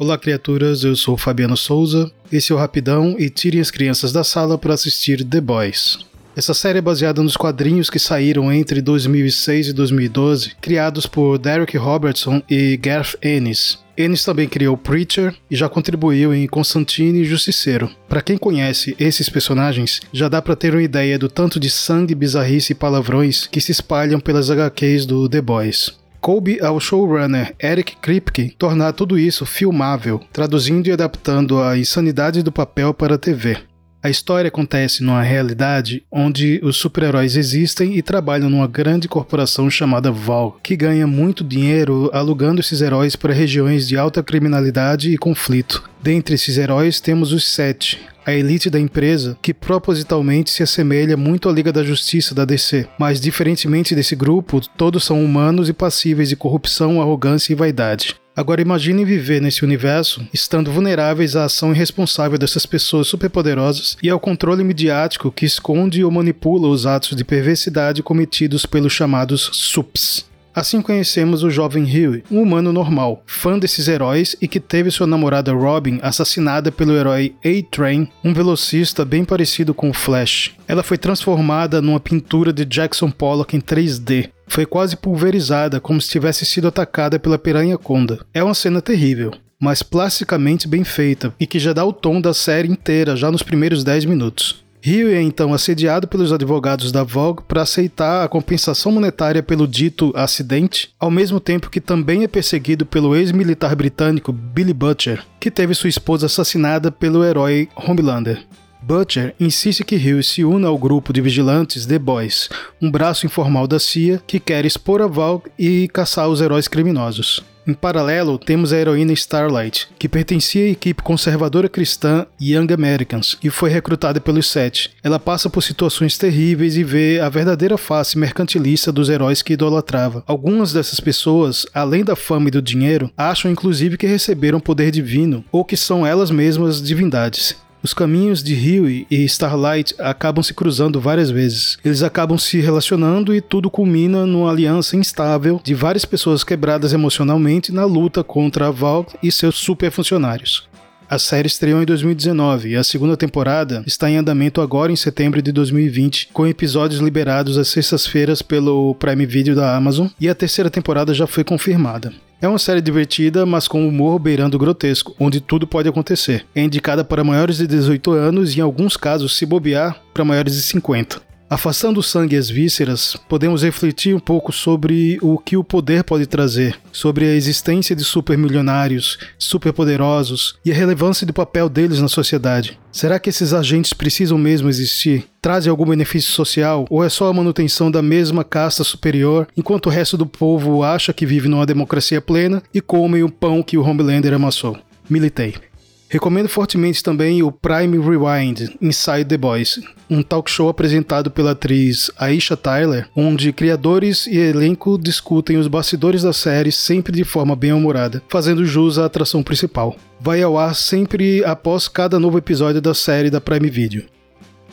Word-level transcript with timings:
Olá, 0.00 0.16
criaturas, 0.16 0.82
eu 0.82 0.96
sou 0.96 1.14
Fabiano 1.14 1.58
Souza, 1.58 2.10
esse 2.32 2.50
é 2.50 2.54
o 2.54 2.58
Rapidão 2.58 3.16
e 3.18 3.28
tirem 3.28 3.60
as 3.60 3.70
crianças 3.70 4.12
da 4.12 4.24
sala 4.24 4.56
para 4.56 4.72
assistir 4.72 5.22
The 5.22 5.42
Boys. 5.42 5.98
Essa 6.34 6.54
série 6.54 6.78
é 6.78 6.80
baseada 6.80 7.22
nos 7.22 7.36
quadrinhos 7.36 7.90
que 7.90 7.98
saíram 7.98 8.50
entre 8.50 8.80
2006 8.80 9.68
e 9.68 9.72
2012, 9.74 10.54
criados 10.58 11.04
por 11.04 11.36
Derek 11.36 11.76
Robertson 11.76 12.42
e 12.48 12.78
Garth 12.78 13.16
Ennis. 13.22 13.78
Ennis 13.94 14.24
também 14.24 14.48
criou 14.48 14.74
Preacher 14.74 15.34
e 15.50 15.54
já 15.54 15.68
contribuiu 15.68 16.32
em 16.32 16.46
Constantine 16.46 17.20
e 17.20 17.26
Justiceiro. 17.26 17.90
Para 18.08 18.22
quem 18.22 18.38
conhece 18.38 18.96
esses 18.98 19.28
personagens, 19.28 20.00
já 20.14 20.30
dá 20.30 20.40
para 20.40 20.56
ter 20.56 20.72
uma 20.72 20.82
ideia 20.82 21.18
do 21.18 21.28
tanto 21.28 21.60
de 21.60 21.68
sangue, 21.68 22.14
bizarrice 22.14 22.72
e 22.72 22.74
palavrões 22.74 23.46
que 23.46 23.60
se 23.60 23.70
espalham 23.70 24.18
pelas 24.18 24.50
HQs 24.50 25.04
do 25.04 25.28
The 25.28 25.42
Boys. 25.42 25.99
Coube 26.20 26.60
ao 26.60 26.78
showrunner 26.78 27.54
Eric 27.58 27.96
Kripke 27.96 28.54
tornar 28.58 28.92
tudo 28.92 29.18
isso 29.18 29.46
filmável, 29.46 30.20
traduzindo 30.30 30.86
e 30.86 30.92
adaptando 30.92 31.62
a 31.62 31.78
insanidade 31.78 32.42
do 32.42 32.52
papel 32.52 32.92
para 32.92 33.14
a 33.14 33.18
TV. 33.18 33.56
A 34.02 34.08
história 34.08 34.48
acontece 34.48 35.02
numa 35.02 35.22
realidade 35.22 36.02
onde 36.10 36.60
os 36.62 36.76
super-heróis 36.76 37.36
existem 37.36 37.96
e 37.96 38.02
trabalham 38.02 38.50
numa 38.50 38.66
grande 38.66 39.08
corporação 39.08 39.70
chamada 39.70 40.10
Val, 40.10 40.58
que 40.62 40.76
ganha 40.76 41.06
muito 41.06 41.42
dinheiro 41.42 42.10
alugando 42.12 42.60
esses 42.60 42.82
heróis 42.82 43.16
para 43.16 43.32
regiões 43.32 43.88
de 43.88 43.96
alta 43.96 44.22
criminalidade 44.22 45.12
e 45.12 45.18
conflito. 45.18 45.88
Dentre 46.02 46.34
esses 46.34 46.56
heróis 46.56 47.00
temos 47.00 47.32
os 47.32 47.46
Sete, 47.50 47.98
a 48.30 48.36
elite 48.36 48.70
da 48.70 48.78
empresa 48.78 49.36
que 49.42 49.52
propositalmente 49.52 50.50
se 50.50 50.62
assemelha 50.62 51.16
muito 51.16 51.48
à 51.48 51.52
Liga 51.52 51.72
da 51.72 51.82
Justiça 51.82 52.34
da 52.34 52.44
DC, 52.44 52.88
mas 52.98 53.20
diferentemente 53.20 53.94
desse 53.94 54.14
grupo, 54.14 54.60
todos 54.76 55.04
são 55.04 55.22
humanos 55.22 55.68
e 55.68 55.72
passíveis 55.72 56.28
de 56.28 56.36
corrupção, 56.36 57.00
arrogância 57.00 57.52
e 57.52 57.56
vaidade. 57.56 58.16
Agora 58.34 58.62
imagine 58.62 59.04
viver 59.04 59.42
nesse 59.42 59.64
universo 59.64 60.26
estando 60.32 60.70
vulneráveis 60.70 61.34
à 61.34 61.44
ação 61.44 61.72
irresponsável 61.72 62.38
dessas 62.38 62.64
pessoas 62.64 63.08
superpoderosas 63.08 63.96
e 64.02 64.08
ao 64.08 64.20
controle 64.20 64.62
midiático 64.62 65.32
que 65.32 65.44
esconde 65.44 66.04
ou 66.04 66.10
manipula 66.10 66.68
os 66.68 66.86
atos 66.86 67.16
de 67.16 67.24
perversidade 67.24 68.02
cometidos 68.02 68.64
pelos 68.64 68.92
chamados 68.92 69.50
SUPs. 69.52 70.29
Assim 70.54 70.82
conhecemos 70.82 71.42
o 71.42 71.50
jovem 71.50 71.84
Huey, 71.84 72.24
um 72.30 72.42
humano 72.42 72.72
normal, 72.72 73.22
fã 73.24 73.58
desses 73.58 73.86
heróis 73.86 74.34
e 74.40 74.48
que 74.48 74.58
teve 74.58 74.90
sua 74.90 75.06
namorada 75.06 75.52
Robin 75.52 76.00
assassinada 76.02 76.72
pelo 76.72 76.96
herói 76.96 77.34
A-Train, 77.44 78.08
um 78.24 78.34
velocista 78.34 79.04
bem 79.04 79.24
parecido 79.24 79.72
com 79.72 79.90
o 79.90 79.94
Flash. 79.94 80.56
Ela 80.66 80.82
foi 80.82 80.98
transformada 80.98 81.80
numa 81.80 82.00
pintura 82.00 82.52
de 82.52 82.64
Jackson 82.64 83.10
Pollock 83.10 83.56
em 83.56 83.60
3D, 83.60 84.30
foi 84.48 84.66
quase 84.66 84.96
pulverizada, 84.96 85.80
como 85.80 86.00
se 86.00 86.08
tivesse 86.08 86.44
sido 86.44 86.66
atacada 86.66 87.20
pela 87.20 87.38
piranha 87.38 87.78
conda. 87.78 88.18
É 88.34 88.42
uma 88.42 88.52
cena 88.52 88.82
terrível, 88.82 89.32
mas 89.60 89.82
plasticamente 89.82 90.66
bem 90.66 90.82
feita 90.82 91.32
e 91.38 91.46
que 91.46 91.60
já 91.60 91.72
dá 91.72 91.84
o 91.84 91.92
tom 91.92 92.20
da 92.20 92.34
série 92.34 92.68
inteira 92.68 93.14
já 93.14 93.30
nos 93.30 93.44
primeiros 93.44 93.84
10 93.84 94.06
minutos. 94.06 94.64
Rio 94.82 95.10
é 95.10 95.20
então 95.20 95.52
assediado 95.52 96.08
pelos 96.08 96.32
advogados 96.32 96.90
da 96.90 97.04
Vogue 97.04 97.42
para 97.46 97.62
aceitar 97.62 98.24
a 98.24 98.28
compensação 98.28 98.90
monetária 98.90 99.42
pelo 99.42 99.68
dito 99.68 100.10
acidente, 100.16 100.90
ao 100.98 101.10
mesmo 101.10 101.38
tempo 101.38 101.68
que 101.68 101.82
também 101.82 102.24
é 102.24 102.28
perseguido 102.28 102.86
pelo 102.86 103.14
ex-militar 103.14 103.76
britânico 103.76 104.32
Billy 104.32 104.72
Butcher, 104.72 105.22
que 105.38 105.50
teve 105.50 105.74
sua 105.74 105.90
esposa 105.90 106.26
assassinada 106.26 106.90
pelo 106.90 107.22
herói 107.22 107.68
Homelander. 107.76 108.42
Butcher 108.82 109.34
insiste 109.38 109.84
que 109.84 109.96
Hill 109.96 110.22
se 110.22 110.44
una 110.44 110.68
ao 110.68 110.78
grupo 110.78 111.12
de 111.12 111.20
vigilantes 111.20 111.84
The 111.84 111.98
Boys, 111.98 112.48
um 112.80 112.90
braço 112.90 113.26
informal 113.26 113.66
da 113.66 113.78
CIA 113.78 114.22
que 114.26 114.40
quer 114.40 114.64
expor 114.64 115.02
a 115.02 115.06
Val 115.06 115.42
e 115.58 115.88
caçar 115.88 116.28
os 116.28 116.40
heróis 116.40 116.66
criminosos. 116.66 117.44
Em 117.66 117.74
paralelo, 117.74 118.38
temos 118.38 118.72
a 118.72 118.78
heroína 118.78 119.12
Starlight, 119.12 119.86
que 119.98 120.08
pertencia 120.08 120.64
à 120.64 120.68
equipe 120.70 121.02
conservadora 121.02 121.68
cristã 121.68 122.26
Young 122.40 122.72
Americans 122.72 123.36
e 123.44 123.50
foi 123.50 123.68
recrutada 123.68 124.18
pelos 124.18 124.48
Sete. 124.48 124.90
Ela 125.04 125.20
passa 125.20 125.50
por 125.50 125.62
situações 125.62 126.16
terríveis 126.16 126.76
e 126.76 126.82
vê 126.82 127.20
a 127.20 127.28
verdadeira 127.28 127.76
face 127.76 128.18
mercantilista 128.18 128.90
dos 128.90 129.10
heróis 129.10 129.42
que 129.42 129.52
idolatrava. 129.52 130.24
Algumas 130.26 130.72
dessas 130.72 130.98
pessoas, 131.00 131.66
além 131.74 132.02
da 132.02 132.16
fama 132.16 132.48
e 132.48 132.50
do 132.50 132.62
dinheiro, 132.62 133.10
acham 133.16 133.50
inclusive 133.50 133.98
que 133.98 134.06
receberam 134.06 134.58
poder 134.58 134.90
divino 134.90 135.44
ou 135.52 135.64
que 135.64 135.76
são 135.76 136.06
elas 136.06 136.30
mesmas 136.30 136.82
divindades. 136.82 137.54
Os 137.82 137.94
caminhos 137.94 138.42
de 138.42 138.52
Huey 138.54 139.06
e 139.10 139.24
Starlight 139.24 139.94
acabam 139.98 140.42
se 140.42 140.52
cruzando 140.52 141.00
várias 141.00 141.30
vezes. 141.30 141.78
Eles 141.82 142.02
acabam 142.02 142.36
se 142.36 142.60
relacionando 142.60 143.34
e 143.34 143.40
tudo 143.40 143.70
culmina 143.70 144.26
numa 144.26 144.50
aliança 144.50 144.96
instável 144.96 145.58
de 145.64 145.74
várias 145.74 146.04
pessoas 146.04 146.44
quebradas 146.44 146.92
emocionalmente 146.92 147.72
na 147.72 147.86
luta 147.86 148.22
contra 148.22 148.66
a 148.66 148.70
Val 148.70 149.06
e 149.22 149.32
seus 149.32 149.56
super 149.56 149.90
funcionários. 149.90 150.68
A 151.08 151.18
série 151.18 151.48
estreou 151.48 151.82
em 151.82 151.86
2019 151.86 152.68
e 152.68 152.76
a 152.76 152.84
segunda 152.84 153.16
temporada 153.16 153.82
está 153.86 154.08
em 154.10 154.16
andamento 154.16 154.60
agora 154.60 154.92
em 154.92 154.96
setembro 154.96 155.40
de 155.40 155.50
2020, 155.50 156.28
com 156.32 156.46
episódios 156.46 157.00
liberados 157.00 157.58
às 157.58 157.66
sextas-feiras 157.68 158.42
pelo 158.42 158.94
Prime 158.94 159.26
Video 159.26 159.56
da 159.56 159.74
Amazon, 159.74 160.06
e 160.20 160.28
a 160.28 160.34
terceira 160.36 160.70
temporada 160.70 161.12
já 161.12 161.26
foi 161.26 161.42
confirmada. 161.42 162.12
É 162.42 162.48
uma 162.48 162.58
série 162.58 162.80
divertida, 162.80 163.44
mas 163.44 163.68
com 163.68 163.86
humor 163.86 164.18
beirando 164.18 164.58
grotesco, 164.58 165.14
onde 165.20 165.42
tudo 165.42 165.66
pode 165.66 165.90
acontecer. 165.90 166.46
É 166.54 166.62
indicada 166.62 167.04
para 167.04 167.22
maiores 167.22 167.58
de 167.58 167.66
18 167.66 168.12
anos 168.12 168.54
e, 168.54 168.60
em 168.60 168.62
alguns 168.62 168.96
casos, 168.96 169.36
se 169.36 169.44
bobear, 169.44 170.00
para 170.14 170.24
maiores 170.24 170.54
de 170.54 170.62
50. 170.62 171.29
Afastando 171.50 171.98
o 171.98 172.02
sangue 172.02 172.36
e 172.36 172.38
as 172.38 172.48
vísceras, 172.48 173.16
podemos 173.28 173.64
refletir 173.64 174.14
um 174.14 174.20
pouco 174.20 174.52
sobre 174.52 175.18
o 175.20 175.36
que 175.36 175.56
o 175.56 175.64
poder 175.64 176.04
pode 176.04 176.24
trazer, 176.24 176.78
sobre 176.92 177.24
a 177.24 177.34
existência 177.34 177.96
de 177.96 178.04
supermilionários, 178.04 179.18
superpoderosos 179.36 180.54
e 180.64 180.70
a 180.70 180.74
relevância 180.74 181.26
do 181.26 181.32
papel 181.32 181.68
deles 181.68 182.00
na 182.00 182.06
sociedade. 182.06 182.78
Será 182.92 183.18
que 183.18 183.30
esses 183.30 183.52
agentes 183.52 183.92
precisam 183.92 184.38
mesmo 184.38 184.68
existir? 184.68 185.24
Trazem 185.42 185.72
algum 185.72 185.86
benefício 185.86 186.30
social 186.30 186.86
ou 186.88 187.02
é 187.02 187.08
só 187.08 187.26
a 187.26 187.34
manutenção 187.34 187.90
da 187.90 188.00
mesma 188.00 188.44
casta 188.44 188.84
superior, 188.84 189.48
enquanto 189.56 189.86
o 189.86 189.90
resto 189.90 190.16
do 190.16 190.26
povo 190.26 190.84
acha 190.84 191.12
que 191.12 191.26
vive 191.26 191.48
numa 191.48 191.66
democracia 191.66 192.20
plena 192.20 192.62
e 192.72 192.80
come 192.80 193.24
o 193.24 193.28
pão 193.28 193.60
que 193.60 193.76
o 193.76 193.82
Homelander 193.82 194.34
amassou? 194.34 194.78
Militei. 195.08 195.69
Recomendo 196.10 196.48
fortemente 196.48 197.04
também 197.04 197.40
o 197.40 197.52
Prime 197.52 197.96
Rewind 197.96 198.68
Inside 198.82 199.26
the 199.26 199.36
Boys, 199.38 199.80
um 200.10 200.24
talk 200.24 200.50
show 200.50 200.68
apresentado 200.68 201.30
pela 201.30 201.52
atriz 201.52 202.10
Aisha 202.18 202.56
Tyler, 202.56 203.08
onde 203.14 203.52
criadores 203.52 204.26
e 204.26 204.36
elenco 204.36 204.98
discutem 204.98 205.56
os 205.56 205.68
bastidores 205.68 206.24
da 206.24 206.32
série 206.32 206.72
sempre 206.72 207.12
de 207.12 207.22
forma 207.22 207.54
bem 207.54 207.72
humorada, 207.72 208.20
fazendo 208.28 208.66
jus 208.66 208.98
à 208.98 209.04
atração 209.04 209.40
principal. 209.40 209.94
Vai 210.20 210.42
ao 210.42 210.58
ar 210.58 210.74
sempre 210.74 211.44
após 211.44 211.86
cada 211.86 212.18
novo 212.18 212.38
episódio 212.38 212.80
da 212.80 212.92
série 212.92 213.30
da 213.30 213.40
Prime 213.40 213.70
Video. 213.70 214.04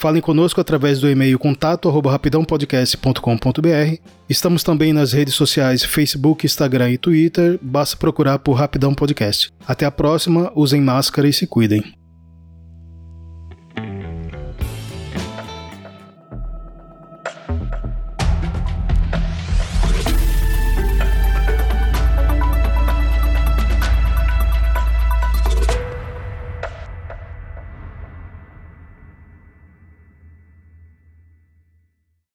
Falem 0.00 0.20
conosco 0.22 0.58
através 0.58 0.98
do 0.98 1.10
e-mail 1.10 1.38
contato@rapidãopodcast.com.br. 1.38 3.98
Estamos 4.30 4.64
também 4.64 4.94
nas 4.94 5.12
redes 5.12 5.34
sociais 5.34 5.84
Facebook, 5.84 6.46
Instagram 6.46 6.92
e 6.92 6.96
Twitter. 6.96 7.58
Basta 7.60 7.98
procurar 7.98 8.38
por 8.38 8.54
Rapidão 8.54 8.94
Podcast. 8.94 9.52
Até 9.68 9.84
a 9.84 9.90
próxima, 9.90 10.50
usem 10.56 10.80
máscara 10.80 11.28
e 11.28 11.34
se 11.34 11.46
cuidem. 11.46 11.99